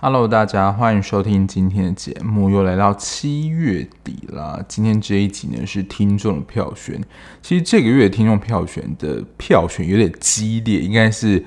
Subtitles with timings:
[0.00, 2.50] Hello，大家欢迎收听今天的节目。
[2.50, 7.00] 又来到七月底了，今天这一集呢是听众票选。
[7.40, 11.44] 其实这个月听众票选的票选有点激烈，应该是。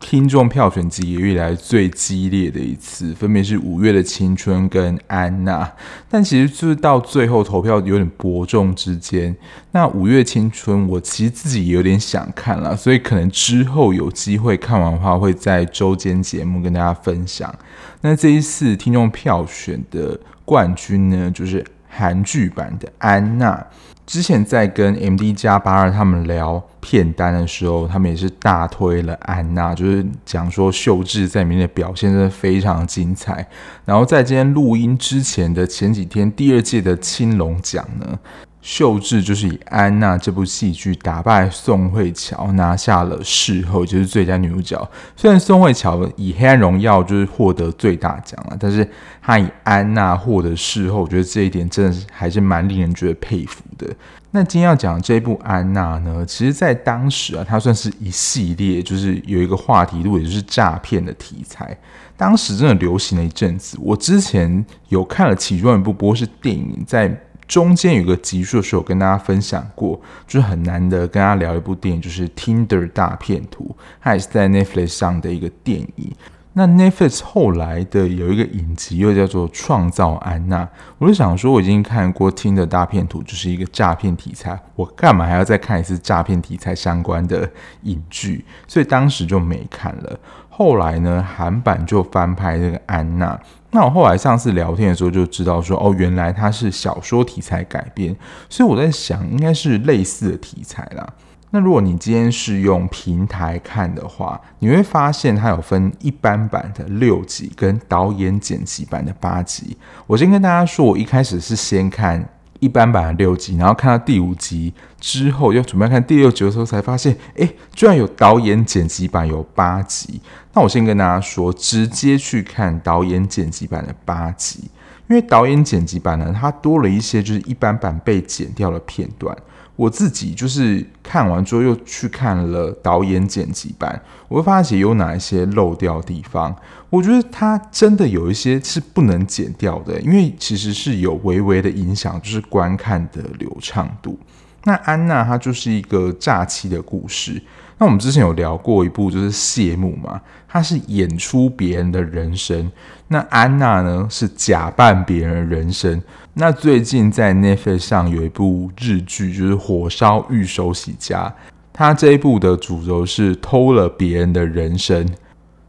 [0.00, 5.70] 听众票选几个月来最激烈的一次，分别是五月的青春跟安娜，
[6.08, 9.36] 但其实就是到最后投票有点伯仲之间。
[9.72, 17.52] 那五月青春，我其实自己也有点想看了，所以可能之后有机会看完的话，会在周间节目跟大家分享。
[18.00, 23.66] 那这一次听众票选的冠军呢，就是韩剧版的安娜。
[24.08, 33.46] 之前在跟 MD 加八二他们聊片单的时候，他们也是大推了安娜，就是讲说秀智在里面的表现真的非常精彩。
[33.84, 38.18] 然后在今天录音之前的前几天，第二届的青龙奖呢，
[38.60, 44.90] 秀智就是以安娜这部戏剧打败宋慧乔，拿下了视后，就是最佳女主角。
[45.16, 48.86] 虽然宋慧乔以《黑暗荣耀》就是获得最大奖了，但是
[49.22, 53.86] 她以安娜获得视后，我觉得这一点真的是还是蛮令人觉得佩服的。
[54.32, 61.74] 那今天要讲这部安娜呢，其实在当时啊，它算是一系列，就是有一个话题度，也就是诈骗的题材。
[62.16, 63.78] 当时真的流行了一阵子。
[63.80, 67.18] 我之前有看了其中一部，不过是电影，在。
[67.48, 76.12] 中间有个集数的时候，跟大家分享过，就是很难得跟大家聊一部电影，就是《Tinder 大骗徒》，它也是在 Netflix 上的一个电影。
[76.52, 80.64] 那 Netflix 后来的有一个影集，又叫做《创造安娜》。
[80.98, 87.48] 我就想说，我已经看过《Tinder 大骗徒》，就是一个诈骗题材，我干嘛还要再看一次诈骗题材相关的
[87.82, 88.44] 影剧？
[88.66, 90.18] 所以当时就没看了。
[90.58, 93.40] 后来呢，韩版就翻拍这个安娜。
[93.70, 98.12] 那我后来上次聊天的时候就知道说，哦，原来它是小说题材改编，
[98.48, 101.08] 所以我在想，应该是类似的题材啦。
[101.50, 109.76] 那如果你今天是用平台看的话，你会发现它有分一般版的六集跟导演剪辑版的八集。
[110.08, 112.28] 我先跟大家说，我一开始是先看
[112.60, 120.20] 一般版的六集，然后看到第五集之后，要准备看第六集的时候，才发现，哎，居然有导演剪辑版有八集。
[120.52, 124.70] 那我先跟大家说，直接去看导演剪辑版的八集，
[125.08, 129.36] 因为导演剪辑版呢，它多了一些就是一般版被剪掉的片段。
[129.78, 136.52] 我自己就是看完之后又去看了导演剪辑版，我会发现有哪一些漏掉地方。
[136.90, 144.18] 我觉得它真的有一些是不能剪掉的，因为其实是有微微的影响，就是观看的流畅度。
[144.64, 147.40] 那安娜她就是一个诈欺的故事。
[147.78, 152.68] 那我们之前有聊过一部，就是谢幕嘛，她是演出别人的人生。
[153.08, 156.00] 那安娜呢，是假扮别人人生。
[156.34, 161.24] 那最近在 Netflix 上有一部日剧，就是《火烧御手洗家》，
[161.72, 165.08] 它这一部的主轴是偷了别人的人生。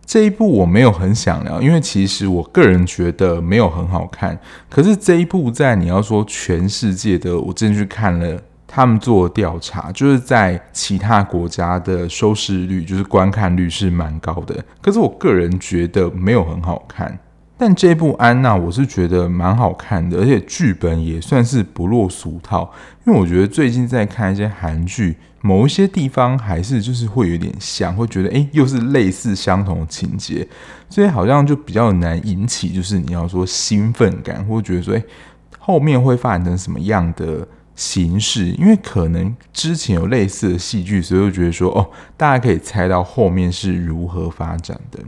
[0.05, 4.37] 这一部我没有很想聊，因为其实我个人觉得没有很好看。
[4.69, 8.41] 可是这一部在你要说全世界的，我真去看了。
[8.71, 14.63] 他们做调查，就是在其他国家的收视率，就是观看率是蛮高的。
[14.79, 17.17] 可是我个人觉得没有很好看。
[17.59, 22.71] 但这部《安娜》我是觉得蛮好看的，而且剧本也算是不落俗套。
[23.05, 30.47] 因为我觉得最近在看一些韩剧，某一些地方还是就是会有点像，会觉得诶，又是类似相同的情节，
[30.89, 35.03] 所以好像就比较难引起，就是你要说兴奋感，或觉得说诶，
[35.59, 37.45] 后面会发展成什么样的。
[37.75, 44.99] 形式，因为可能之前有类似的戏剧，所以我觉得说，哦，大家可以猜到后面是如何发展的。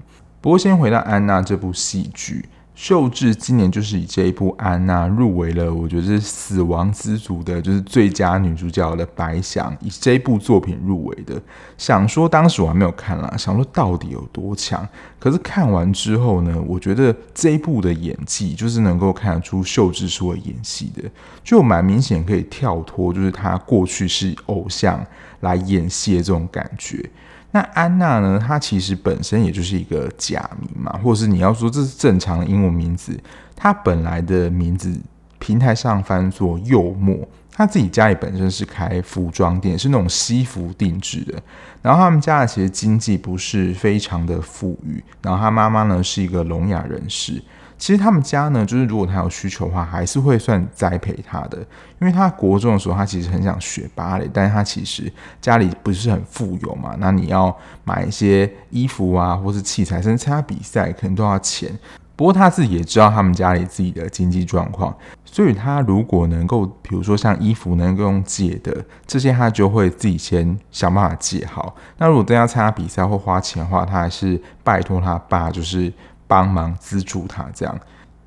[0.42, 2.44] 不过，先回到安娜这部戏剧。
[2.74, 11.40] 秀智今年就是以这一部《安娜》入围了，我觉得是死亡之组的，就是最佳女主角的白想，以这一部作品入围的。
[11.78, 14.88] 想说当时我还没有看啦，想说到底有多强？
[15.20, 21.04] 可是看完之后呢，我觉得这一部的演技就是能够看得出秀智是会演戏的，
[21.44, 25.06] 就蛮明显可以跳脱，就是她过去是偶像
[25.42, 27.08] 来演戏的这种感觉。
[27.52, 28.40] 那安娜呢？
[28.40, 33.18] 她其实本身也就是一个假名嘛，或者是你要说这是正常的英文名字。
[33.56, 34.92] 她本来的名字
[35.38, 37.18] 平台上翻作柚墨。
[37.54, 41.34] 她自己家里本身是开服装店，是那种西服定制的。
[41.82, 45.04] 然后他们家的其实经济不是非常的富裕。
[45.22, 47.42] 然后她妈妈呢是一个聋哑人士。
[47.82, 51.58] 其实他们家呢，就是如果他有需求的话，还是会算栽培他的。
[52.00, 55.12] 因为他国中的时候，他其实很想学芭蕾，但是他其实
[55.42, 56.96] 家里不是很富有嘛。
[57.00, 61.72] 那你要买一些衣服啊，或是器材，甚至参加比赛，可能都要钱。
[62.16, 64.96] 不过他自己也知道他们家里自己的经济状况，
[65.26, 71.76] 所以他如果能够，比如说像衣服能够用借的这些，他就会自己先想办法借好。
[71.98, 75.92] 那如果真要参加比赛或花钱的话，他还是拜托他爸，就是
[76.32, 77.78] 帮忙资助他这样。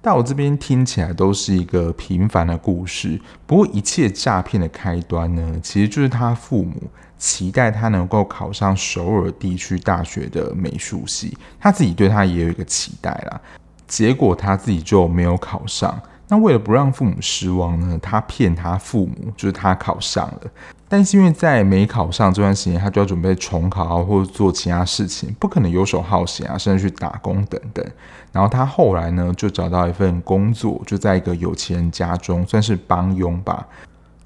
[0.02, 3.18] 但我这边听起来都是一个平凡的故事。
[3.46, 6.74] 不过一切诈骗的开端呢，其实就是他父母
[7.16, 13.40] 期待他能够考上首尔地区大学的美术系，他自己对他也有一个期待啦。
[13.86, 15.98] 结果他自己就没有考上。
[16.28, 20.50] 那为了不让父母失望呢，他骗他父母，就是他考上了。
[20.88, 27.84] 但是因为在没考上这段时间，他就要准备重考啊，或者做其他事情，不可能游手好闲啊，甚至去打工等等。
[28.32, 33.66] 然后他后来呢，就找到一份工作，就在一个有钱人家中，算是帮佣吧。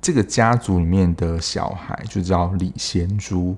[0.00, 3.56] 这个家族里面的小孩就叫李贤珠。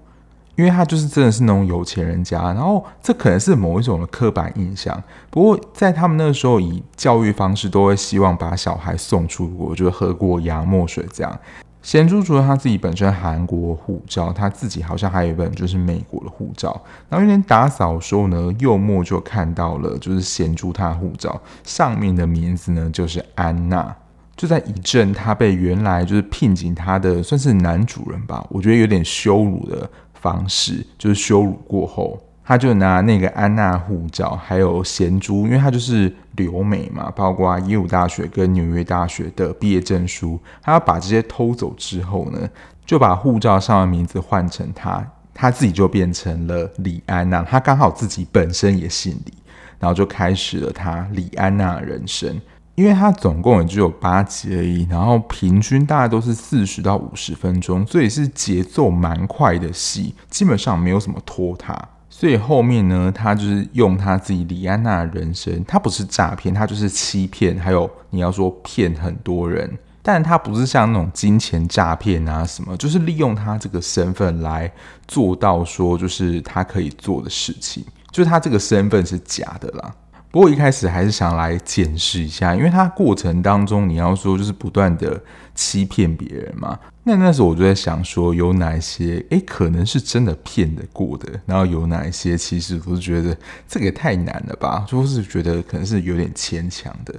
[0.56, 5.02] 因为他就是真的是那种有钱人家，然后这可能是某一种的刻板印象。
[5.30, 11.40] 不过在他们那个时候，以教育方式都会希望把小孩送出国，就是喝过洋墨水这样。
[11.82, 16.80] 贤珠除了他自己本身韩国护照，他自己好像还有一本就是美国的护照。
[17.08, 23.96] 然后有天打扫的时候呢，柚木就看到了，就是贤珠他的护照上面的名字呢就是安娜。
[24.36, 29.88] 就在一阵他被原来就是聘请他的算是男主人吧，我觉得有点羞辱的。
[30.22, 42.50] 方式就是羞辱过后，他就拿那个安娜护照，还有贤珠，因为他就是留美嘛，包括耶鲁大学跟纽约大学的毕业证书，他要把这些偷走之后呢，
[42.84, 45.00] 就把护照上的名字换成他，
[45.32, 49.32] 他自己就变成了李安娜，他刚好自己本身也姓李，
[49.78, 52.36] 然后就开始了他李安娜人生。
[52.74, 61.88] 因为它总共也只有八集而已，然后平均大概都是四十到五十分钟，所以是节奏蛮快的戏，基本上没有什么拖沓。
[62.12, 74.70] 所以后面呢，他就是用他自己李安娜的人生，他不是诈骗，他就是欺骗，还有你要说骗很多人，但他不是像那种金钱诈骗啊什么，就是利用他这个身份来
[75.06, 79.94] 做到说就是他可以做的事情，就是他这个身份是假的啦。
[80.30, 85.20] 不过一开始还是想来检视一下，因为他过程当中你要说就是不断的
[85.56, 93.36] 欺骗别人嘛，那那时候我就在想说有哪一些诶可能是真的骗得过的，然后有哪一些其实我是觉得
[93.66, 97.12] 这个也太难了吧，就是觉得可能是有点牵强的。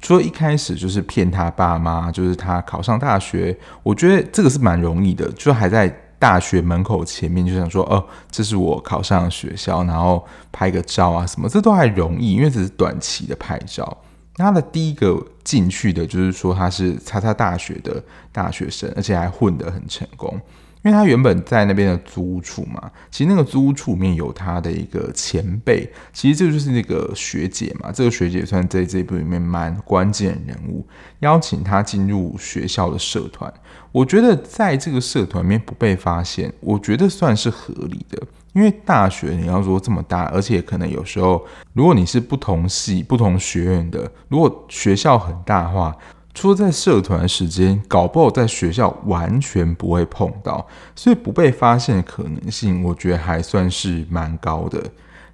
[0.00, 5.94] 除了一开始就是骗他爸妈，就是他考上大学，我觉得这个是蛮容易的，就还在。
[6.18, 13.96] 大学门口前面就想说，哦，这是我考上学校，然后拍个照啊什么，这都还容易，因为只是短期的拍照。
[14.36, 18.02] 他的第一个进去的就是说他是叉叉大学的
[18.32, 20.40] 大学生，而且还混得很成功。
[20.82, 27.90] 因为他原本在那边的租屋处嘛，其实那个租屋处里面有他的一个前辈，其实这就是那个学姐嘛。
[27.90, 30.86] 这个学姐算在这部里面蛮关键人物，
[31.20, 33.50] 邀请他进入学校的社团。
[33.94, 38.20] 我觉得在这个社团里面不被发现，我觉得算是合理的。
[38.52, 41.40] 因为大学你要说这么大，而且可能有时候
[41.74, 45.96] 如果你是不同系、不同学院的，如果学校很大的话。
[46.36, 54.82] 除了在社团时间，搞不好在学校完全不会碰到，所以不被发现的可能性，我觉得还算是蛮高的。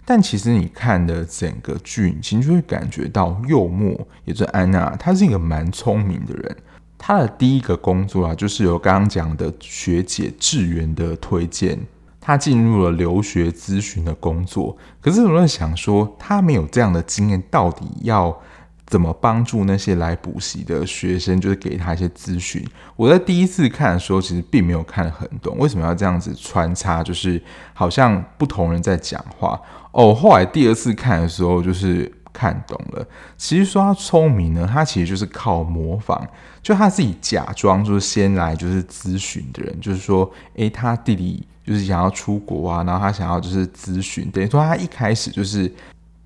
[0.04, 6.56] 但其实你看的整个剧，你就会感觉到柚木，也就是安娜，她是一个蛮聪明的人。
[7.02, 11.78] 他的第一个工作啊，就是有刚刚讲的学姐志源的推荐，
[12.20, 14.76] 她进入了留学咨询的工作。
[15.00, 18.38] 可是我在想说，他没有这样的经验，到底要？
[18.86, 21.40] 怎么帮助那些来补习的学生？
[21.40, 22.60] 就是给他一些咨询。
[22.96, 27.00] 我在第一次看的时候，其实并没有看得很懂，为什么要这样子穿插？
[27.00, 27.40] 就是
[27.72, 29.56] 好像不同人在讲话
[29.92, 30.12] 哦。
[30.12, 33.06] 后来第二次看的时候，就是看懂了。
[33.36, 36.26] 其实说他聪明呢，他其实就是靠模仿，
[36.62, 45.72] 就他自己假装就是先来就是咨询的人，就是说，诶，他弟弟就是想要出国啊，然后他想要就是咨询，等于说他一开始就是。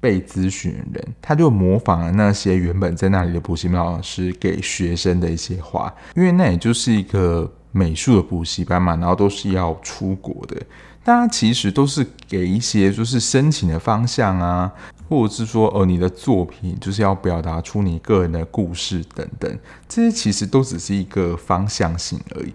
[0.00, 10.60] 被咨询人，他就模仿了那些原本在那里的补习班老师给学生的一些话，因为那也就是一个美术的补习班嘛，然后都是要出国的，
[11.02, 14.70] 大家其实都是给一些就是申请的方向啊，
[15.08, 19.58] 或者是说哦，你的作品就是要表达出你个人的故事等等，
[19.88, 22.52] 这些其实都只是一个方向性而已。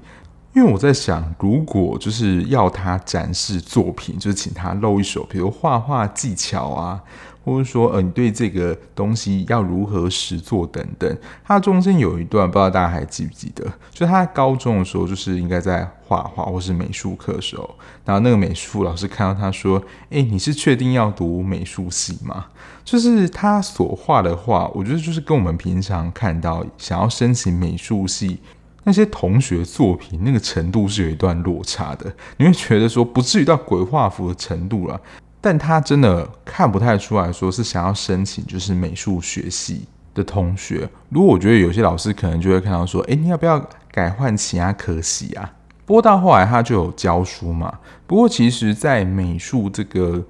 [0.56, 7.02] 因为我在想，如果就是要他展示作品，就是请他露一手，比如画画技巧啊。
[7.50, 11.18] 或者说呃，你对这个东西要如何实作等等。
[11.44, 13.66] 他中间有一段，不知道大家还记不记得？
[13.92, 17.70] 就他在高中的时候，就是应该在画画或是美术课的时候，
[18.06, 22.46] 然后那个美术老师看到他说：“哎，你是确定要读美术系吗？”
[22.86, 28.40] 就是他所画的画，我觉得就是跟我们平常看到想要申请美术系。
[28.86, 35.00] 那些同学作品那个程度是有一段落差的，你会觉得说不至于到鬼画符的程度了，
[35.42, 40.90] 但他真的看不太出来说是想要申请就是美术学系的同学。
[41.10, 43.60] 如果我觉得有些老师可能就会看到说，哎，你要不要
[43.92, 45.54] 改换其他科系啊？
[45.86, 47.80] 不过到后来他就有教书嘛。
[48.06, 50.26] 不过其实，在美术这个。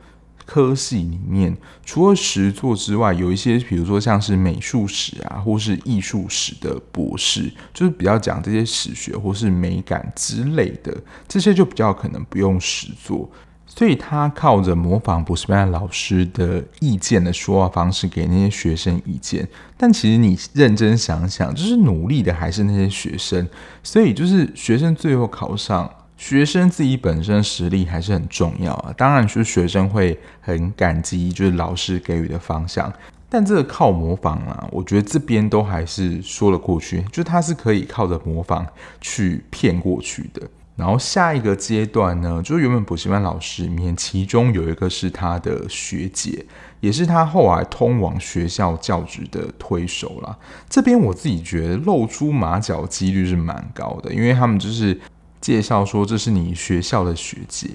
[0.46, 10.92] 科系里面，除了实作之外，有一些，比如说像是美术史啊，或是艺术史的博士，就是比较讲这些史学或是美感之类的，
[11.28, 13.30] 这些就比较可能不用实作，
[13.70, 19.48] 所以他靠着模仿补习班老师的意见的说话方式给那些学生意见。
[19.78, 23.48] 但其实你认真想想，就是努力的还是那些学生，
[23.82, 25.90] 所以就是学生最后考上。
[26.18, 32.92] 学生自己本身实力还是很重要啊，当然就是学生会很感激，就是老师给予的方向。
[33.30, 38.68] 但这个靠模仿啊，我觉得这边都还是说得过去，就他是可以靠着模仿
[39.00, 40.42] 去骗过去的。
[40.80, 46.46] 然后下一个阶段呢，就是原本补习班老师里面，其中有一个是他的学姐，
[46.80, 50.38] 也是他后来通往学校教职的推手啦。
[50.70, 55.00] 这边我自己觉得露出马脚几率是蛮高的，因为他们就是。
[55.42, 57.70] 介绍说，这是你学校的学姐，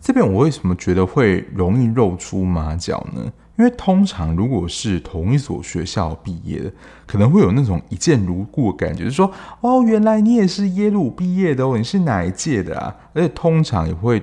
[0.00, 3.20] 这边我为什么觉得会容易露出马脚呢？
[3.58, 6.72] 因为通常如果是同一所学校毕业的，
[7.06, 9.28] 可能会有那种一见如故的感觉，就说
[9.60, 12.94] 哦，原来你也是耶鲁毕业的哦，你是哪一届的啊？
[13.12, 14.22] 而且通常也会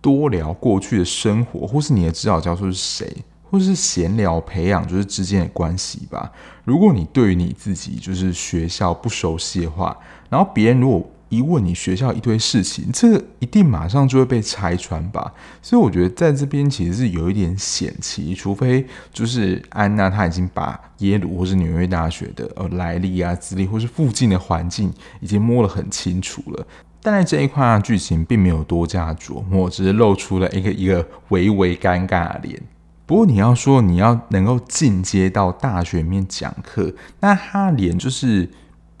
[0.00, 3.06] 多聊过去的生活，或是你的指导教授是谁，
[3.50, 6.32] 或是闲聊培养就是之间的关系吧。
[6.64, 9.94] 如果你对于你自己就是学校不熟悉的话，
[10.30, 15.32] 然后别人如果一问你学校一堆事情，这个一定马上就会被拆穿吧？
[15.62, 26.66] 所以我觉得在这边其实是有一点险棋，除非就是安娜她已经把耶鲁或是纽约大学的呃来历啊、资历或是附近的环境已经摸得很清楚了。
[27.00, 32.60] 但在这一块剧情并没有多加琢磨，只是露出了一个一个微微尴尬的脸。
[33.06, 38.50] 不过你要说你要能够进阶到大学里面讲课，那他连就是。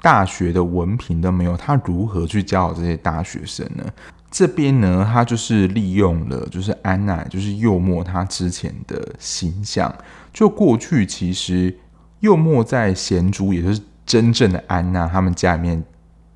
[0.02, 3.84] 大学的文凭都没有，他如何去教好这些大学生呢？
[4.30, 9.92] 这边呢，他就是利用了，就是安娜，就是柚墨他之前的形象。
[10.32, 11.76] 就过去其实
[12.20, 15.82] 柚墨在贤珠，也就是真正的安娜他们家里面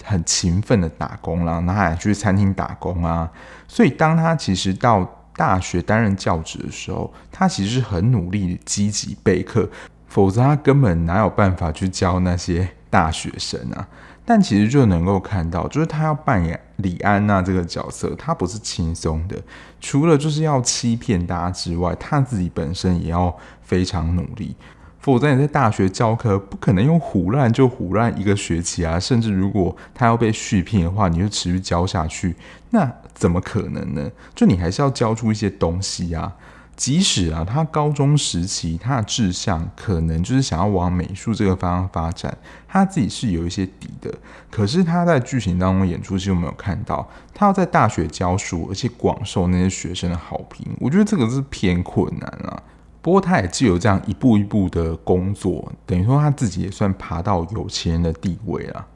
[0.02, 3.30] 很勤奋的打工啦，然后他还去餐厅打工啊。
[3.68, 9.70] 所以当他其实到大学担任教职的时候，他其实是很努力、积极备课，
[10.08, 12.68] 否则他根本哪有办法去教那些。
[12.94, 13.84] 大学生啊，
[14.24, 19.36] 但其实就能够看到，就是他要扮演李安娜这个角色，他不是轻松的。
[19.80, 24.54] 除了就是要欺骗大家之外，他自己本身也要非常努力。
[25.00, 29.00] 否则你在大学教课，不可能用胡乱就胡乱一个学期啊。
[29.00, 32.36] 甚至如果他要被续聘的话，你就持续教下去，
[32.70, 34.08] 那怎么可能呢？
[34.36, 36.32] 就你还是要教出一些东西啊。
[36.76, 44.12] 即使啊，他高中时期他的志向可能就是想要往美术这个方向发展，他自己是有一些底的。
[44.50, 50.66] 可是他在剧情当中演出，其实没有看到他要在大学教书，而且广受那些学生的好评。
[50.80, 52.62] 我觉得这个是偏困难啊。
[53.00, 58.86] 不过他也既有这样一步一步的工作，等于说他自己也算爬到有钱人的地位了。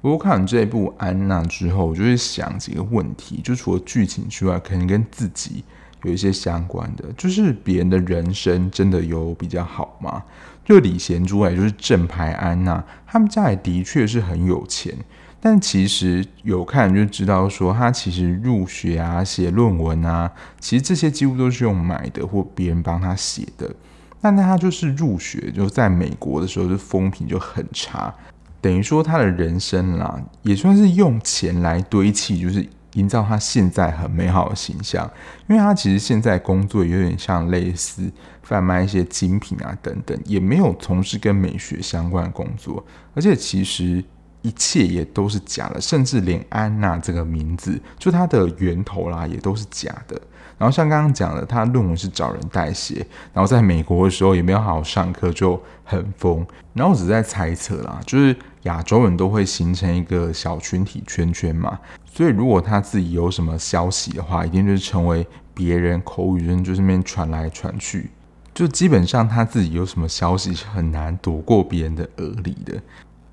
[0.00, 5.62] 不过看完这一部《安娜》之后，我就会想几个问题，就除了剧情之外，可能跟自己。
[6.04, 10.22] 有一些相关的，就是别人的人生真的有比较好吗？
[10.64, 14.94] 就李贤珠，也就是正牌安娜，他们家也的确是很有钱，
[15.40, 23.74] 但其实有看就知道说，他其实入学啊、写论文啊，其实这些几乎都是用买的或别人帮他写的。
[24.20, 28.14] 但他就是入学就在美国的时候，就风评就很差，
[28.60, 32.68] 等于说他的人生啦，也算是用钱来堆砌，就是。
[32.94, 35.08] 营造他现在很美好的形象，
[35.46, 38.10] 因为他其实现在工作有点像类似
[38.42, 44.02] 贩卖一些精品啊等等，也没有从事跟美学相关的工作，而且其实
[44.42, 50.20] 一切也都是假的，甚至连安娜这个名字，就它的源头啦，也都是假的。
[50.58, 56.44] 然后像刚刚讲的，他论文是找人代写，然后在美国的时候也没有好好上课，就很疯。
[56.74, 68.10] 然后我只在猜测啦，就是亚洲人都会形成一个小群体圈圈嘛，所以如果他自己有什么消息的话，一定就是成为别人口语中就是那边传来传去，
[68.52, 72.80] 就基本上他自己有什么消息是很难躲过别人的耳里的。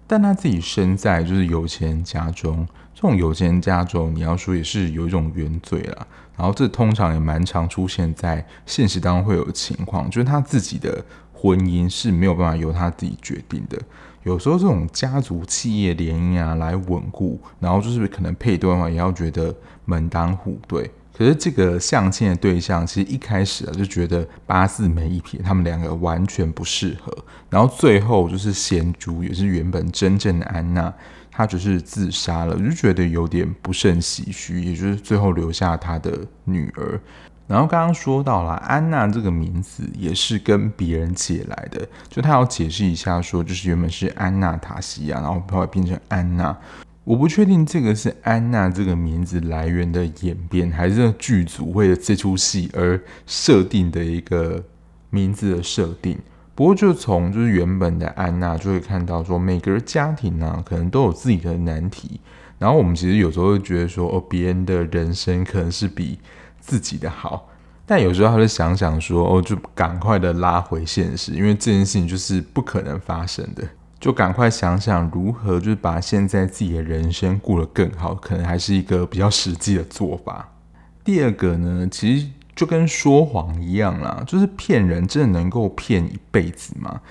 [0.07, 6.05] 但他自己身在就是有钱人家中，这种有钱人家中，你要说也是有一种原罪啦。
[6.37, 13.79] 然后这通常也蛮常出现在现实当中会有的情况，就是他自己的婚姻是没有办法由他自己决定的。
[14.23, 20.89] 有时候这种家族企业联姻啊，来稳固，然后就是可能配对的话，也要觉得门当户对。
[21.17, 27.15] 可是这个相亲的对象，其实一开始啊就觉得八字没一撇，他们两个完全不适合。
[27.49, 30.93] 然后最后就是贤珠，也是原本真正的安娜，
[31.35, 34.63] 他只是自杀了，就觉得有点不胜唏嘘。
[34.63, 36.97] 也就是最后留下他的女儿。
[37.45, 46.57] 然后刚刚说到了安娜这个名字也是跟别人借来的，就他要解释一下说，就是原本是安娜塔西亚，然后后来变成安娜。
[47.03, 54.63] 我不确定这个是安娜这个名字来源的演变，还是剧组为了这出戏而设定的一个
[55.11, 56.17] 名字的设定。
[56.55, 62.19] 不过，就从就是原本的安娜就会看到说，每个家庭呢、可能都有自己的难题。
[62.57, 66.17] 然后我们其实有时候会觉得说，哦，别人的人生可能是比
[66.61, 67.49] 自己的好，
[67.85, 73.63] 但有时候还是想想说，哦，就赶快的拉回现实，因为这件事情就是不可能发生的。
[73.99, 80.47] 就赶快想想如何，就是把现在自己的人生过得更好，可能还是一个比较实际的做法。
[81.03, 87.01] 第二个呢，其实就跟说谎一样啦，就是骗人真的能够骗一辈子吗？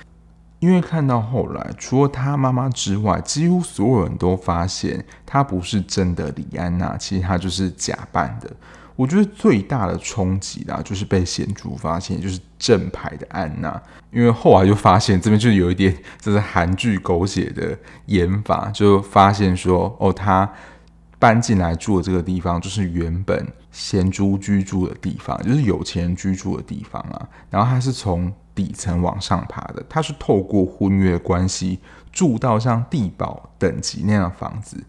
[0.61, 8.51] 因为看到后来，除了他妈妈之外，几乎所有人都发现他不是真的李安娜，其实他就是假扮的。
[8.97, 13.83] 我觉得最大的冲击啦，就是被显著发现，就是正牌的安娜。
[14.11, 20.49] 因为后来就发现这边就有一点，这是韩剧狗血的演法，就发现说，哦，他
[21.19, 27.29] 搬进来住的这个地方，就是原本贤珠居住的地方，就是有钱人居住的地方啊。
[27.51, 31.79] 然后他是从底层往上爬的，他是透过婚约关系
[32.13, 34.83] 住到像地堡等级那样的房子。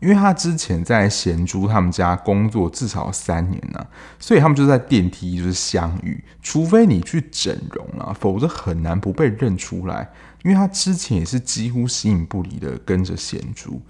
[0.00, 3.86] 因为他之前在贤珠他们家工作至少三年啊，
[4.18, 6.24] 所以他们就在电梯就是相遇。
[6.42, 10.10] 除非你去整容了，否则很难不被认出来。
[10.42, 13.80] 因为他之前也是几乎形影不离的跟着贤珠。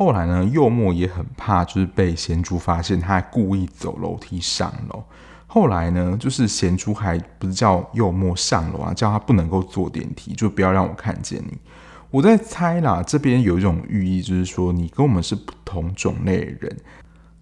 [0.00, 5.04] 后来呢，柚木也很怕就是被贤珠发现，他故意走楼梯上楼。
[5.46, 11.58] 后来呢，就是贤珠还不是叫柚木上楼啊，叫他不能够坐电梯，就不要让我看见你。
[12.10, 16.76] 我在猜啦，这边有一种寓意，就是说你跟我们是不同种类的人，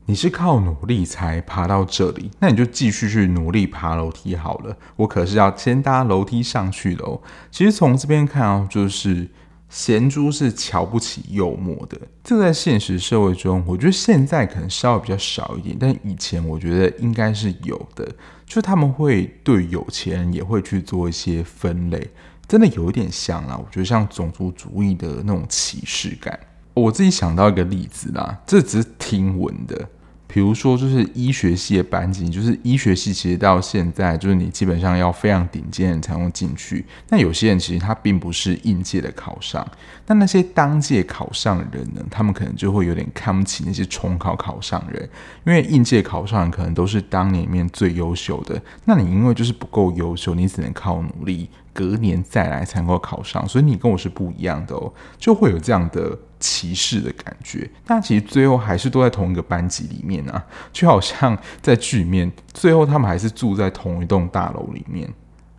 [0.07, 4.77] 你是靠努力才爬到这里，那你就继续去努力爬楼梯好了。
[4.97, 7.21] 我可是要先搭楼梯上去的哦。
[7.53, 9.29] 其实从这边看啊，就是
[9.69, 11.99] 贤珠是瞧不起柚木的。
[12.25, 18.09] 这在现实社会中，我觉得现在可能稍微比较少一点，但以前我觉得应该是有的。
[18.47, 22.11] 就他们会对有钱人也会去做一些分类。
[22.47, 26.39] 真的有一点像啦，我觉得像种族主义的那种歧视感。
[26.73, 29.87] 我自己想到一个例子啦，这只是听闻的。
[30.31, 36.85] 比如说，就是医学系的班级，就是医学系其实到现在，就是你基本上要非常顶尖的人才能进去。
[37.09, 39.67] 那有些人其实他并不是应届的考上，
[40.07, 45.09] 那那些当届考上的人呢，他们可能就会有点看不起那些重考考上人，
[45.47, 48.61] 因为应届考上人可能都是当年里面最优秀的。
[48.85, 56.19] 那你因为就是不够优秀，你只能靠努力，隔年再来才能够考上，所以你跟我是不一样的哦，就会有这样的。
[56.41, 65.09] 歧视的感觉，但其实最后还是都在同一个班级里面啊，就好像在剧里面，最后他们还是住在同一栋大楼里面。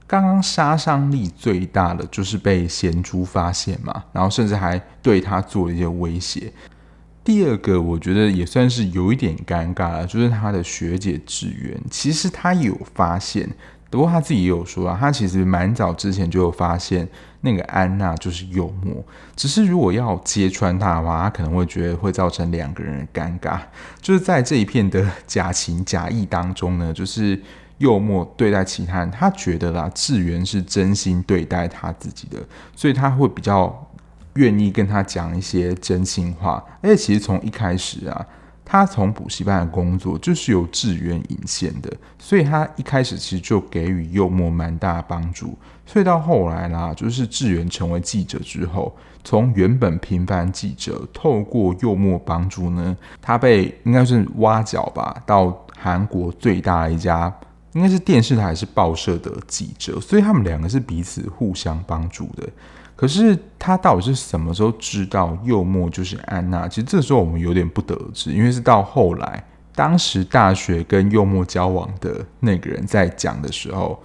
[0.07, 6.51] 刚刚杀伤力最大的就是被贤珠发现嘛，然后甚至还对他做了一些威胁。
[7.23, 13.49] 第二个我觉得也算是有一点尴尬了，就是他的学姐智媛，其实他有发现。
[13.89, 17.07] 不过他自己也有说啊，他其实蛮早之前就有发现
[17.41, 19.03] 那个安娜就是幽默，
[19.35, 23.59] 只是如果要揭穿他的话，他可能会觉得会造成两个人的尴尬。
[23.99, 27.41] 就是在这一片的假情假意当中呢，就是
[27.79, 32.37] 幽默对待其他人，他觉得啦，智媛是真心对待他自己的，
[32.75, 33.89] 所以他会比较
[34.35, 36.63] 愿意跟他讲一些真心话。
[36.81, 38.25] 而且其实从一开始啊。
[38.71, 45.57] 他从补习班的工作就是由智媛引荐的，所以他一开始其实就给予柚木蛮大的帮助。
[45.87, 57.35] 所以到后来啦，就是智媛成为记者之后，从原本平凡记者，透过柚木帮助呢，他被应该是挖角吧，到韩国最大的一家
[57.73, 62.47] 应该是电视台还是报社的记者，所以他们两个是彼此互相帮助的。
[62.99, 66.67] 可是他到底是什么时候知道柚木就是安娜？
[66.67, 69.41] 其实这时候我们有点不得而知，因为是到后来，
[69.73, 73.97] 当时大学跟柚木交往的那个人在讲的时候，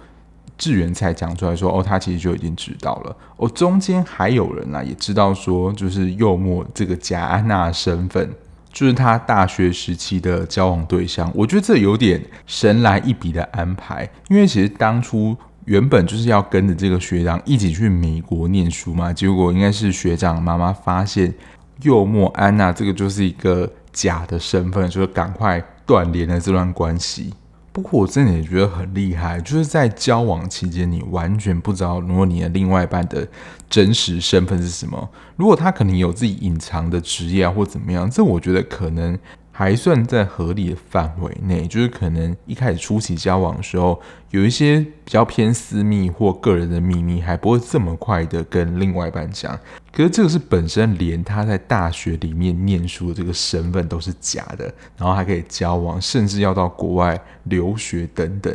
[0.57, 3.13] 志源才讲出来说，哦，他其实就已经知道了。
[3.35, 8.29] 哦，中间还有人啊，也知道说，就是柚木这个假安娜身份，
[8.71, 11.29] 就是他大学时期的交往对象。
[11.35, 21.33] 我觉得这有点神来一笔的安排，因为其实当初原本就是要跟着这个学长一起去美国念书嘛，结果应该是学长妈妈发现
[21.81, 27.33] 柚木安娜这个就是一个假的身份，就是赶快断联了这段关系。
[27.71, 33.27] 不过我真的也觉得很厉害，就是在交往期间，你完全不知道如果你的另外一半的
[33.69, 35.09] 真实身份是什么。
[35.35, 39.17] 如果他可能有自己隐藏的职业啊，或怎么样，这我觉得可能。
[39.57, 43.97] 还算在合理的范围内，就是可能一开始初期交往的时候，
[44.31, 49.57] 有一些比较偏私密或个人的秘密，还不会这么快的跟另外一半讲。
[49.93, 54.65] 可是这个是本身连他在大学里面念书的这个身份都是假的，
[54.97, 58.53] 然后还可以交往，甚至要到国外留学等等，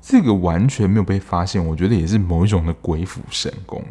[0.00, 3.84] 这个完全没有被发现，我觉得也是某一种的鬼斧神工。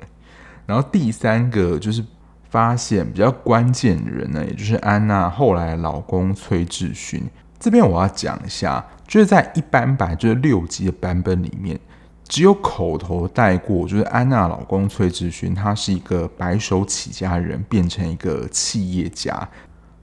[0.66, 2.04] 然后第三个就是。
[2.50, 7.24] 发现比较关键的人呢，也就是安娜后来老公崔智勋。
[7.60, 11.80] 这边我要讲一下，就是在一般版就是六集的版本里面，
[12.28, 19.48] 只有口头带过，就是安娜老公崔智勋，他是一个白手起家人，变成一个企业家。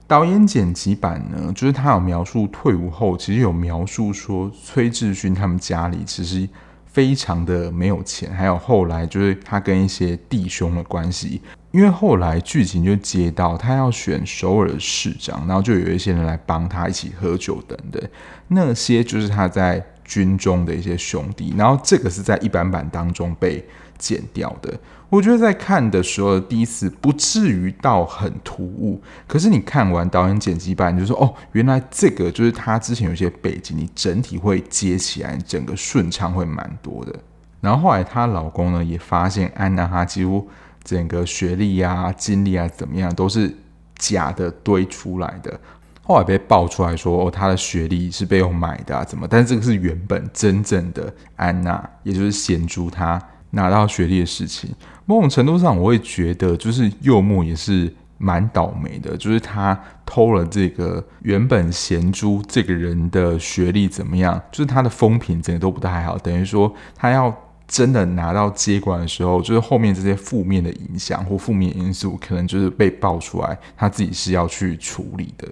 [0.05, 6.47] 导演剪辑版呢，就是他有描述退伍后，其实有描述说崔智勋他们家里其实
[6.97, 11.39] 非常的没有钱，还有后来就是他跟一些弟兄的关系。
[11.69, 18.01] 因为后来剧情就接到他要选首尔市长，然后就有一些人来帮他一起喝酒等等，
[18.47, 23.63] 那些就是他在军中的一些兄弟，然后这个是在一般版当中被
[23.97, 24.73] 剪掉的。
[25.09, 37.15] 我觉得在看的时候第一次不至于到很突兀，可是你看完导演剪辑版，你就说哦，原来这个就是他之前有些背景，你整体会接起来，整个顺畅会蛮多的。
[37.61, 40.47] 然后后来她老公呢也发现安娜她几乎。
[40.83, 43.53] 整个学历啊、经历啊怎么样，都是
[43.97, 45.59] 假的堆出来的。
[46.01, 49.27] 后来被爆出来说，哦，他的学历是被我买的啊，怎么？
[49.27, 53.21] 但这个是原本真正的安娜，也就是贤珠她
[53.57, 54.69] 拿到学历的事情。
[55.05, 64.41] 某种程度上，我会觉得，就是柚木也是蛮倒霉的，就是他偷了这个原本贤珠这个人的学历，怎么样？
[64.49, 67.35] 就是他的风评整个都不太好，等于说他要。
[67.69, 75.45] 真的拿到接管的时候，就是后面这些负面的影响或负面因素，可能就是被爆出来，他自己是要去处理的。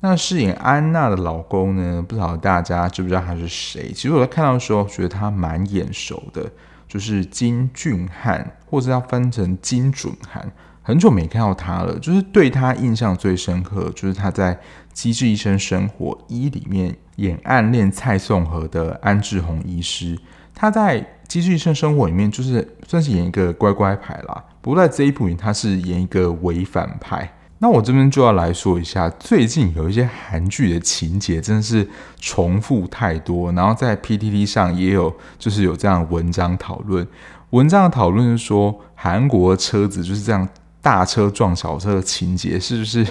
[0.00, 2.04] 那饰演安娜的老公呢？
[2.08, 3.92] 不知道大家知不知道他是谁？
[3.92, 6.50] 其实我在看到的时候，觉得他蛮眼熟的，
[6.90, 10.52] 就是金俊汉，或者要分成金准汉。
[10.82, 14.54] 很久没看到他了，就是对他印象最深刻，就是他在
[14.92, 20.18] 《机智医生生活一》里面演暗恋蔡颂和的安志宏医师，
[20.54, 21.06] 他在。
[21.32, 27.32] 《机智医生生活》里面就是算是演一个乖乖牌啦，不过在这一部里他是演一个伪反派。
[27.62, 31.86] 那我这边就要来说一下，最近有一些韩剧的情节真的是
[32.18, 37.06] 重复太多，然后在 PTT 上也有就是有这样的文章讨论。
[37.50, 40.48] 文章的讨论是说，韩国车子就是这样
[40.80, 43.06] 大车撞小车的情节是不是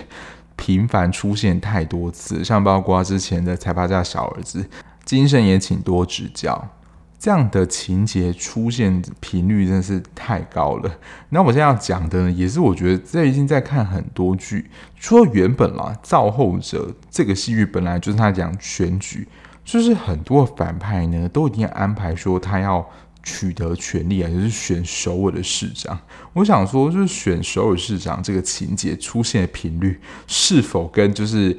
[0.56, 2.44] 频繁出现太多次？
[2.44, 4.66] 像包括之前的财阀家小儿子，
[5.06, 6.68] 金圣也请多指教。
[7.20, 10.90] 这样的情节出现频率真的是太高了。
[11.30, 19.28] 那我现在要讲的呢，也是我觉得最近在看很多剧，除了原本啦，《造后者》这个戏剧本来就是他讲选举，
[19.66, 22.90] 就是很多反派呢都一定要安排说他要
[23.22, 26.00] 取得权力啊，就是选首尔的市长。
[26.32, 31.56] 我想说，就是选首尔市长这个情节出现的频率，是否跟就是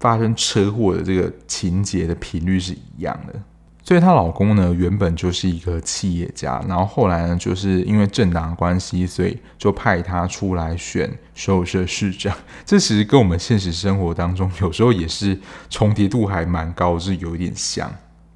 [0.00, 3.40] 发生车祸的这个情节的频率是一样的？
[3.86, 12.36] 所以她老公呢，原本就是一个企业家，然后后来呢，就是因为政党关系，所以就派他出来选首尔市市长。
[12.64, 15.38] 这其实跟我们现实生活当中有时候也是
[15.70, 17.88] 重叠度还蛮高，是有一点像。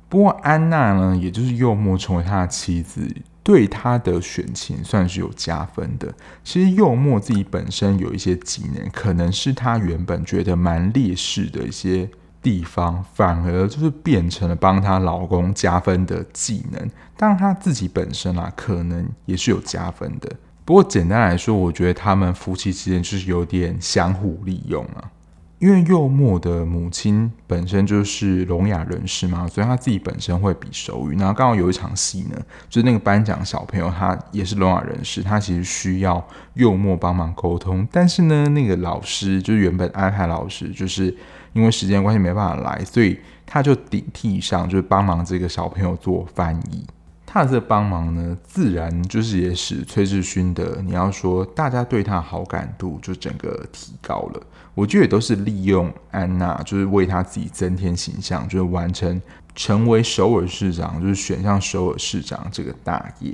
[0.08, 6.14] 不过安娜呢，也就是柚木成为他的妻子，对他的选情算是有加分的。
[6.44, 12.08] 其实柚木自己本身有一些技能，可能是他原本觉得蛮劣势的一些。
[12.42, 20.30] 地方反而就是变成了帮她老公加分的技能，当然她自己本身啊，可能也是有加分的。
[20.64, 25.10] 不过简单来说，我觉得他们夫妻之间就是有点相互利用啊。
[25.58, 31.16] 因为柚木的母亲本身就是聋哑人士嘛，所以她自己本身会比手语。
[31.16, 41.14] 然后刚好有一场戏呢，就是那个颁奖小朋友他也是聋哑人士，他其实需要柚木帮忙沟通，但是呢，那个老师就是原本安排老师就是。
[41.52, 46.86] 因为时间关系没办法来，所以他就顶替上，就是帮忙这个小朋友做翻译。
[47.32, 54.42] 他的这帮忙呢，自然就是也使崔智勋的，你要说大家对他好感度就整个提高了。
[54.74, 59.22] 我觉得也都是利用安娜，就是为他自己增添形象，就是完成
[59.54, 63.32] 成为首尔市长，就是选上首尔市长这个大业。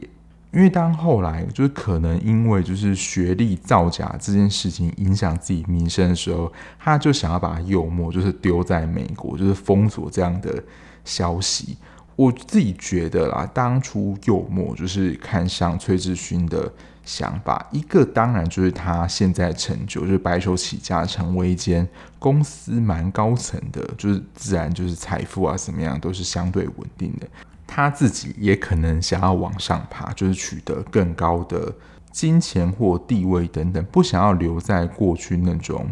[0.57, 10.65] 因为当后来就是可能因为就是学历造假这件事情影响自己名声的时候，他就想要把幽默就是丢在美国，就是封锁这样的
[11.05, 11.77] 消息。
[12.17, 16.73] 我自己觉得啦，当初幽默就是看上崔志勋的
[17.05, 21.87] 想法，一个当然就是他现在成就，就是白手起家成为一间
[22.19, 27.29] 公司蛮高层的，就是自然就是财富啊怎么样都是相对稳定的。
[27.67, 31.75] 他自己也可能想要往上爬，就是取得更高的
[32.11, 35.91] 金钱或地位等等，不想要留在过去那种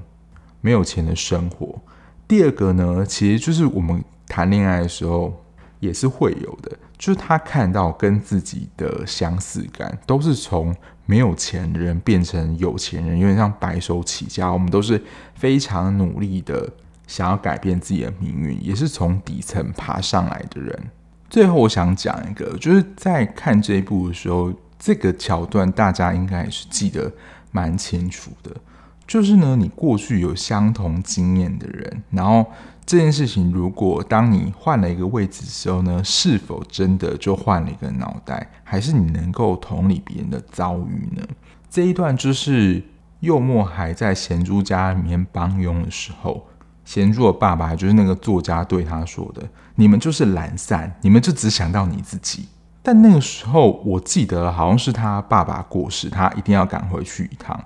[0.60, 1.80] 没有钱的生活。
[2.28, 5.40] 第二个呢，其实就是我们谈恋爱的时候。
[5.80, 14.50] 也是会有的，就是他看到跟自己的相似感，都是从没有钱的人变成有钱人，有点像白手起家。
[14.50, 15.02] 我们都是
[15.34, 16.66] 非常努力的，
[17.06, 20.90] 想要改变自己的命运，也是从底层爬上来的人。
[21.34, 27.10] 最后，我想讲一个，就是在看这一部的时候，这个桥段大家应该也是记得
[27.50, 28.52] 蛮清楚的。
[29.04, 32.46] 就是呢，你过去有相同经验的人，然后。
[32.86, 41.26] 这件事情，如果当你换了一个位置的时候呢，是否真的就换了一个脑袋，还是你能够同理别人的遭遇呢？
[41.70, 42.82] 这一段就是
[43.20, 46.46] 柚木还在贤珠家里面帮佣的时候，
[46.84, 49.42] 贤珠的爸爸就是那个作家对他说的
[49.74, 52.46] ：“你们就是懒散，你们就只想到你自己。”
[52.82, 57.58] 但那个时候，我记得好像是他爸爸过世，他一定要赶回去一趟。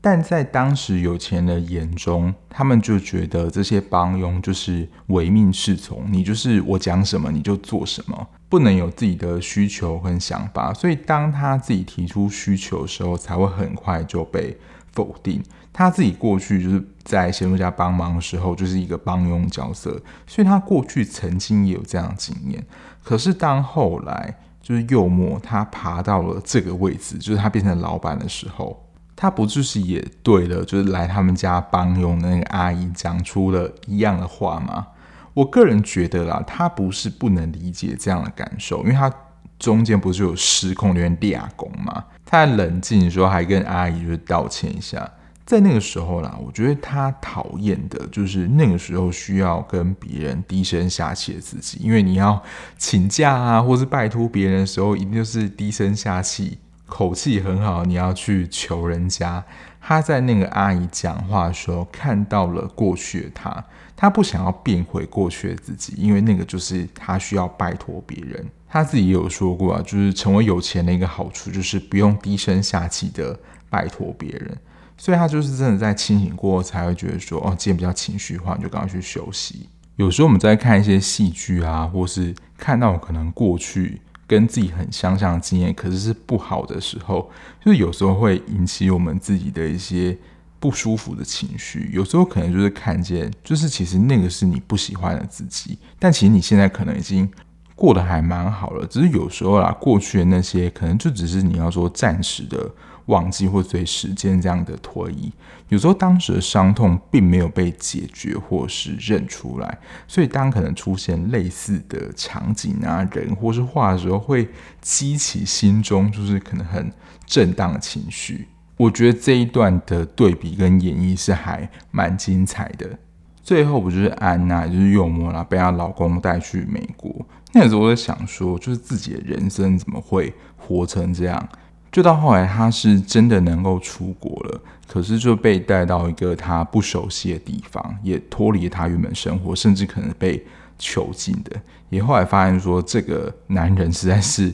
[0.00, 10.72] 但在当时有钱人眼中，他们就觉得这些帮佣就是唯命是从，你就是我讲什么你就做什么，不能有自己的需求和想法。
[10.74, 14.56] 所以当他自己提出需求的时候，才会很快就被
[14.92, 15.40] 否定。
[15.72, 22.64] 他自己过去就是在贤珠家帮忙的时候，就是一个帮佣角色，所以他过去曾经也有这样的经验。
[23.02, 28.78] 可是当后来就是柚木他爬到了这个位置，就是他变成老板的时候。
[29.14, 34.88] 他不就是也对了，就是来他们家帮佣的那个阿姨讲出了一样的话吗？
[35.32, 39.12] 我个人觉得啦，他不是不能理解这样的感受，因为他
[39.60, 42.04] 中间不是有失控，有点抓狂吗？
[42.24, 45.08] 他在冷静的时候还跟阿姨就是道歉一下，
[45.44, 52.42] 在那个时候啦，我觉得他讨厌的就是那个时候需要跟别人低声下气的自己，因为你要
[52.78, 56.58] 请假啊，或是拜托别人的时候，一定就是低声下气。
[56.86, 59.42] 口气很好，你要去求人家。
[59.80, 63.64] 他在那个阿姨讲话的时候，看到了过去的他，
[63.96, 68.46] 他不想要变回过去的自己，因为那个就是他需要拜托别人。
[68.68, 73.38] 他自己也有说过啊，就是成为有钱的一个好处，就是不用低声下气的
[73.70, 74.56] 拜托别人。
[74.96, 79.68] 所以他就是真的在清醒过后才会觉得说，哦，今天比较情绪化，你就赶快去休息。
[79.96, 84.00] 有时候我们在看一些戏剧啊，或是看到可能过去。
[84.24, 87.30] 跟自己很相像的经验，可是是不好的时候，
[87.62, 90.16] 就是有时候会引起我们自己的一些
[90.58, 91.90] 不舒服的情绪。
[91.92, 97.30] 有时候可能就是看见，就是其实那个是你不喜欢的自己，但其实你现在可能已经
[97.74, 98.86] 过得还蛮好了。
[98.86, 102.70] 只是有时候啦，过去的那些可能就只是你要说暂时的。
[103.06, 105.32] 忘记或随时间这样的推移，
[105.68, 114.48] 有时候当时的伤痛并没有被解决或是认出来，所以当可能出现类似的场景啊、人或是话的时候，会
[114.80, 116.92] 激起心中就是可能很
[117.26, 118.48] 震荡的情绪。
[118.76, 122.98] 我觉得这一段的对比跟演绎是还蛮精彩的。
[123.42, 127.12] 最后不就是安娜，就是柚木啦，被她老公带去美国。
[127.52, 131.48] 那时候我在想说，就是自己的人生怎么会活成这样？
[131.92, 140.42] 就到后来，他是真的能够出国了，可是就被带到一个他不熟悉的地方，也脱离他原本生活，甚至可能被
[140.78, 141.54] 囚禁的。
[141.90, 144.50] 也后来发现说，这个男人实在是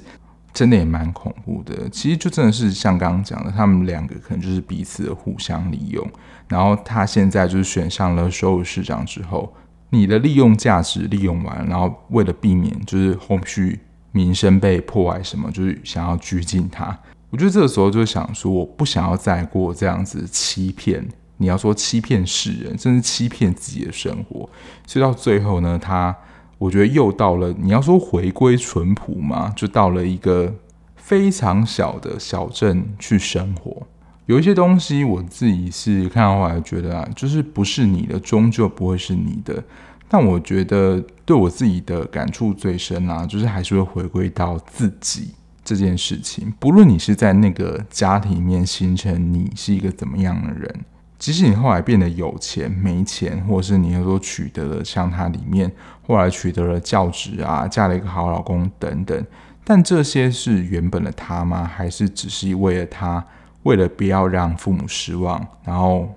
[0.53, 1.89] 真的也蛮恐怖的。
[1.91, 6.05] 其实就真的是像刚刚讲的，他们两个可能就是彼此的互相利用。
[6.49, 9.55] 然后他现在就是选上了首尔市长之后，
[9.91, 13.79] 你的利用价值利用完，然后为了避免就是后续
[14.11, 16.99] 名声被破坏什么，就是想要拘禁他。
[17.31, 24.49] 我觉得这个时候就想说，我不想要再过这样子欺骗，你要说欺骗世人，甚至欺骗自己的生活。
[24.87, 26.17] 所以到最后呢，他
[26.57, 30.55] 我觉得又到了你要说回归淳朴嘛，就到了一个
[30.97, 33.87] 非常小的小镇去生活。
[34.27, 39.63] 有一些东西我自己是看到后来觉得啊，就是不是你的，终究不会是你的。
[40.09, 45.33] 但我觉得对我自己的感触最深啊，就是还是会回归到自己
[45.69, 46.51] 这件事情。
[46.59, 50.85] 不论你是在那个家庭里面形成你是一个怎么样的人，
[51.19, 55.71] 即使你后来变得有钱没钱，或者是你有时候取得了像他里面
[56.07, 59.27] 后来取得了教职啊，嫁了一个好老公等等，
[59.63, 61.65] 但这些是原本的他吗？
[61.65, 63.23] 还是只是为了他，
[63.65, 66.15] 为了不要让父母失望，然后？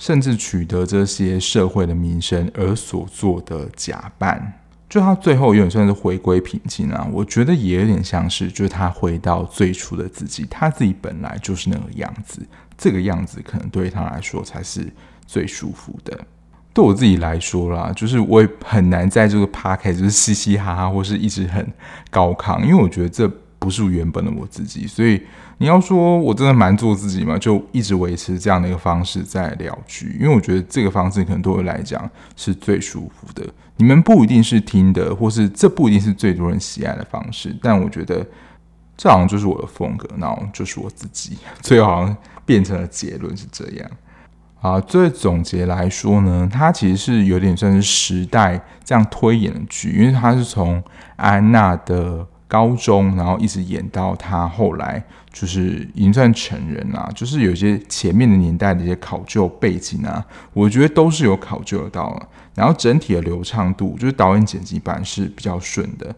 [0.00, 7.06] 甚至取得这些社会的名声而所做的假扮，就他最后有点算是回归平静啊。
[7.12, 12.40] 我觉得也有点像是，就是他回到最初的自己，他自己本来就是那个样子，
[12.76, 14.90] 这个样子可能对他来说才是
[15.26, 16.18] 最舒服的。
[16.72, 21.66] 对我自己来说啦，就是我也很难在这个 podcast 就是嘻嘻哈哈，或是一直很
[22.10, 25.22] 高亢，因为我觉得这不是原本的我自己，所以。
[25.60, 33.44] 你要说我真的蛮做自己嘛，就一直维持这样的一个方式在聊剧，因为我觉得这个方式可能对我来讲是最舒服的。
[33.76, 38.24] 你们不一定是听的，或是这不一定是最多人喜爱的方式，但我觉得
[38.96, 41.36] 这好像就是我的风格，然后就是我自己。
[41.60, 43.90] 最后好像变成了结论是这样
[44.60, 44.80] 啊。
[44.80, 50.80] 作为总结来说呢，它其实是有点算是时代这样推演的剧，因为它是从
[51.16, 52.24] 安娜的。
[52.50, 55.04] 高中，然后一直演到他后来，
[55.38, 57.08] 就是已经算成人啦。
[57.14, 62.28] 就是有些前面的年代的一些考究背景啊，我觉得都是有考究得到了。
[62.54, 66.12] 然后整体的流畅度，就是导演剪辑版是比较顺的。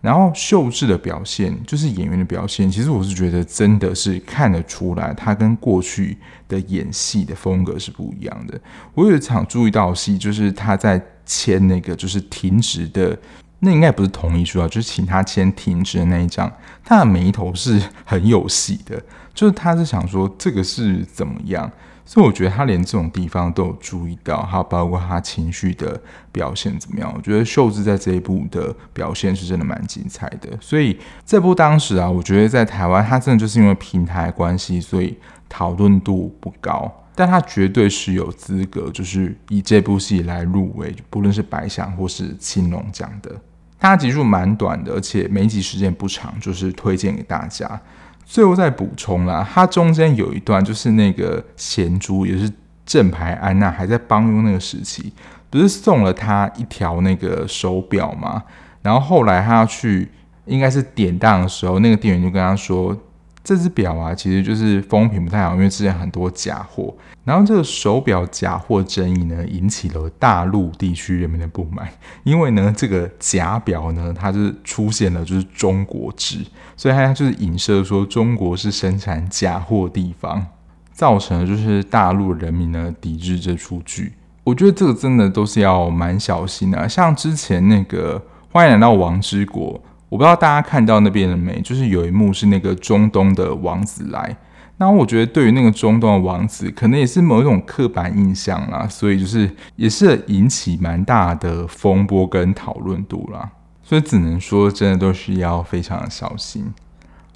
[0.00, 6.16] 然后秀智的表现，就是演员的表现，其实我是觉得真的是看得出来，他跟过去
[6.48, 8.58] 的演戏的风格是不一样的。
[8.94, 13.18] 我有一场注意到戏，就是他在签那个就是停职的。
[13.60, 16.50] 那应该不是同意书啊，就是请他签停职的那一张，
[16.82, 19.02] 他的眉头是很有戏的，
[19.34, 21.70] 就是他是想说这个是怎么样，
[22.06, 26.00] 所以我觉得他连这种地方都有注意到，还有包括他情绪的
[26.32, 35.16] 表现怎么样，我觉得秀智在这一部的表现是真的蛮精彩的，所以这部当时啊，我觉得在台湾，他真的就是因为平台关系，所以
[35.48, 36.90] 讨论度不高。
[37.14, 43.30] 但他绝对是有资格，就是以这部戏来入围，不论是白想或是青龙奖的。
[43.80, 47.80] 它集数蛮短的，而且每集时间不长，就是推荐给大家。
[48.24, 52.52] 最后再补充啦，它中间有一段就是那个贤珠，也是
[52.84, 55.12] 正牌安娜还在帮佣那个时期，
[55.48, 58.44] 不是送了他一条那个手表吗？
[58.82, 60.08] 然后后来他要去，
[60.44, 62.96] 应该是典当的时候，那个店员就跟他说。
[63.42, 66.94] 这只表啊，其实就是风评不太好，因为之前很多假货。
[67.24, 71.88] 然后这个手表假货争议呢，引起了大陆地区人民的不满，
[72.24, 76.38] 因为呢，这个假表呢，它是出现了就是中国制，
[76.76, 80.44] 所以它就是影射说中国是生产假货地方，
[80.92, 84.12] 造成了就是大陆人民呢抵制这出剧。
[84.42, 89.80] 我觉得这个真的都是要蛮小心的，像之前那个欢迎来到王之国。
[90.10, 91.58] 我不知道大家看到那边了没？
[91.62, 94.36] 就是有一幕是那个中东的王子来，
[94.76, 103.48] 那我觉得对于那个中东的王子，可能也是某一种刻板印象啦，所以就是也是引起蛮大的风波跟讨论度啦，
[103.82, 106.70] 所以只能说真的都是要非常的小心。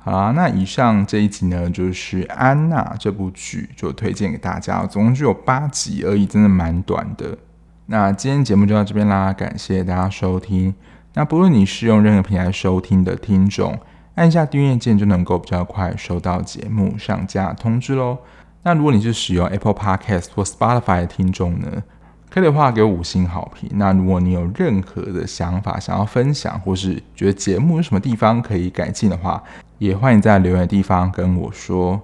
[0.00, 7.38] 好啦，那以上这一集呢，就是《安娜》这部剧就推荐给大家，总共只有八集而已，真的蛮短的。
[7.86, 10.74] 那今天节目就到这边啦，感谢大家收听。
[11.14, 13.78] 那不论你是用任何平台收听的听众，
[14.16, 18.18] 按下订阅键就能够比较快收到节目上架通知喽。
[18.62, 21.82] 那如果你是使用 Apple Podcast 或 Spotify 的听众呢，
[22.30, 23.70] 可以的话给我五星好评。
[23.74, 29.42] 那如果你有任何的想法想要分享，或是觉得节目有什么地方可以改进的话，
[29.78, 32.00] 也欢迎在留言地方跟我说。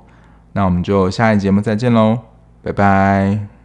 [0.52, 2.18] 那我们就下一节目再见喽，
[2.62, 3.59] 拜拜。